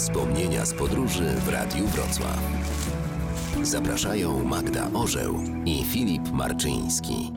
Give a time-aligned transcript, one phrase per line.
[0.00, 2.38] Wspomnienia z podróży w Radiu Wrocław.
[3.62, 5.34] Zapraszają Magda Orzeł
[5.66, 7.32] i Filip Marczyński.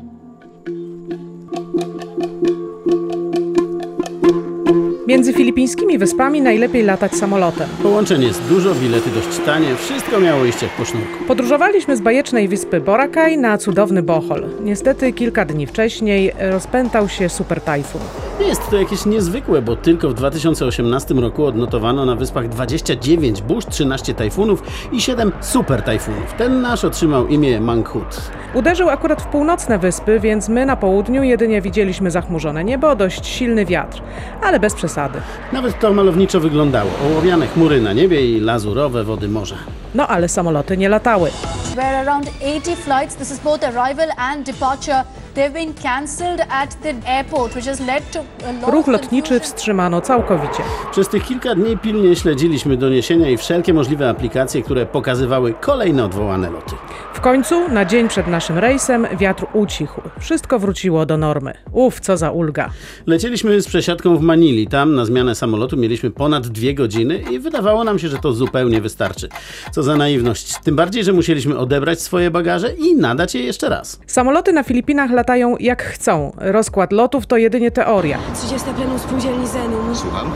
[5.07, 7.69] Między filipińskimi wyspami najlepiej latać samolotem.
[7.81, 11.23] Połączeń jest dużo, bilety dość tanie, wszystko miało iść jak po sznurku.
[11.27, 14.49] Podróżowaliśmy z bajecznej wyspy Boracay na cudowny Bohol.
[14.61, 18.01] Niestety kilka dni wcześniej rozpętał się super tajfun.
[18.39, 23.65] Nie jest to jakieś niezwykłe, bo tylko w 2018 roku odnotowano na wyspach 29 burz,
[23.65, 26.33] 13 tajfunów i 7 super tajfunów.
[26.37, 28.21] Ten nasz otrzymał imię Manghut.
[28.53, 33.65] Uderzył akurat w północne wyspy, więc my na południu jedynie widzieliśmy zachmurzone niebo, dość silny
[33.65, 34.01] wiatr,
[34.41, 35.21] ale bez przesady.
[35.53, 36.89] Nawet to malowniczo wyglądało.
[37.11, 39.55] Ołowiane chmury na niebie i lazurowe wody morza.
[39.95, 41.29] No ale samoloty nie latały.
[41.75, 45.03] where around 80 flights, this is both arrival and departure,
[48.67, 50.63] Ruch lotniczy wstrzymano całkowicie.
[50.91, 56.49] Przez tych kilka dni pilnie śledziliśmy doniesienia i wszelkie możliwe aplikacje, które pokazywały kolejne odwołane
[56.49, 56.75] loty.
[57.13, 60.01] W końcu, na dzień przed naszym rejsem, wiatr ucichł.
[60.19, 61.53] Wszystko wróciło do normy.
[61.71, 62.69] Uf, co za ulga.
[63.05, 64.67] Lecieliśmy z przesiadką w Manili.
[64.67, 68.81] Tam na zmianę samolotu mieliśmy ponad dwie godziny i wydawało nam się, że to zupełnie
[68.81, 69.29] wystarczy.
[69.71, 70.53] Co za naiwność.
[70.63, 73.99] Tym bardziej, że musieliśmy odebrać swoje bagaże i nadać je jeszcze raz.
[74.07, 76.31] Samoloty na Filipinach latają jak chcą.
[76.37, 78.17] Rozkład lotów to jedynie teoria.
[78.35, 79.95] 30 plenum spółdzielni Zenum.
[79.95, 80.31] Słucham?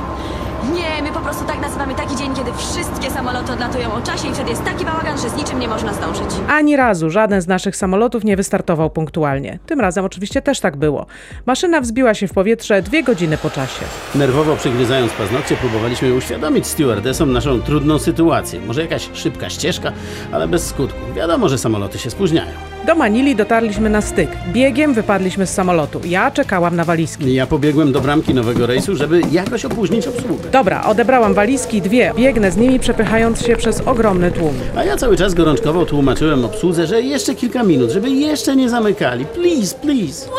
[0.73, 4.33] Nie, my po prostu tak nazywamy taki dzień, kiedy wszystkie samoloty odlatują o czasie i
[4.33, 6.25] wtedy jest taki bałagan, że z niczym nie można zdążyć.
[6.49, 9.59] Ani razu żaden z naszych samolotów nie wystartował punktualnie.
[9.65, 11.05] Tym razem oczywiście też tak było.
[11.45, 13.85] Maszyna wzbiła się w powietrze dwie godziny po czasie.
[14.15, 18.59] Nerwowo przygryzając paznokcie, próbowaliśmy uświadomić stewardesom naszą trudną sytuację.
[18.67, 19.91] Może jakaś szybka ścieżka,
[20.31, 20.99] ale bez skutku.
[21.15, 22.51] Wiadomo, że samoloty się spóźniają.
[22.85, 24.29] Do Manili dotarliśmy na styk.
[24.53, 26.01] Biegiem wypadliśmy z samolotu.
[26.05, 27.33] Ja czekałam na walizki.
[27.33, 30.46] Ja pobiegłem do bramki nowego rejsu, żeby jakoś opóźnić obsługę.
[30.51, 32.13] Dobra, odebrałam walizki, dwie.
[32.15, 34.53] Biegnę z nimi, przepychając się przez ogromny tłum.
[34.75, 39.25] A ja cały czas gorączkowo tłumaczyłem obsłudze, że jeszcze kilka minut, żeby jeszcze nie zamykali.
[39.25, 40.29] Please, please.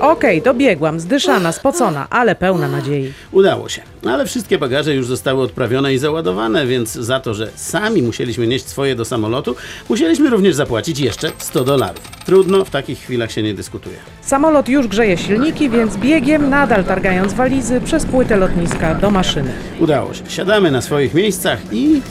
[0.00, 3.12] Okej, dobiegłam, zdyszana, spocona, ale pełna nadziei.
[3.32, 3.82] Udało się.
[4.06, 8.68] Ale wszystkie bagaże już zostały odprawione i załadowane, więc za to, że sami musieliśmy nieść
[8.68, 9.56] swoje do samolotu,
[9.88, 12.02] musieliśmy również zapłacić jeszcze 100 dolarów.
[12.26, 13.96] Trudno, w takich chwilach się nie dyskutuje.
[14.22, 19.52] Samolot już grzeje silniki, więc biegiem, nadal targając walizy, przez płytę lotniska do maszyny.
[19.80, 20.22] Udało się.
[20.28, 22.02] Siadamy na swoich miejscach i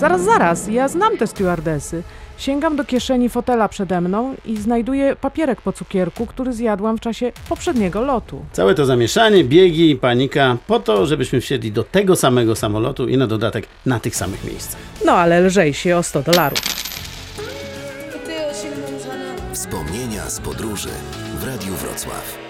[0.00, 2.02] Zaraz, zaraz, ja znam te stewardesy.
[2.38, 7.32] Sięgam do kieszeni fotela przede mną i znajduję papierek po cukierku, który zjadłam w czasie
[7.48, 8.44] poprzedniego lotu.
[8.52, 13.26] całe to zamieszanie, biegi, panika, po to, żebyśmy wsiedli do tego samego samolotu i na
[13.26, 14.80] dodatek na tych samych miejscach.
[15.06, 16.58] No ale lżej się o 100 dolarów.
[19.52, 20.88] Wspomnienia z podróży
[21.40, 22.49] w Radiu Wrocław.